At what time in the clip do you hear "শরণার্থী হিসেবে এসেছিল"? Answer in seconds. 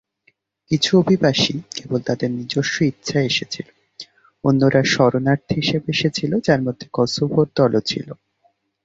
4.93-6.31